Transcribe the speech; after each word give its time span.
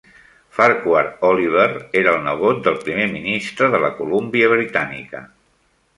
Farquhar 0.59 1.03
Oliver 1.31 1.67
era 2.01 2.15
el 2.19 2.25
nebot 2.29 2.63
del 2.69 2.79
primer 2.87 3.07
ministre 3.15 3.69
de 3.77 3.83
la 3.87 3.95
Colúmbia 4.01 4.53
Britànica. 4.59 5.27